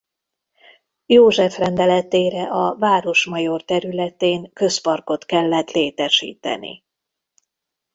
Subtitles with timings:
[1.05, 6.83] József rendeletére a Városmajor területén közparkot kellett létesíteni.